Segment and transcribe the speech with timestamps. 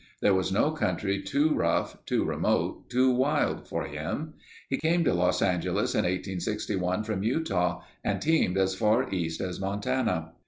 [0.19, 4.33] There was no country too rough, too remote, too wild for him.
[4.67, 9.59] He came to Los Angeles in 1861 from Utah and teamed as far east as
[9.59, 10.31] Montana.